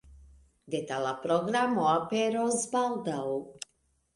[0.75, 3.23] Detala programo aperos baldaŭ.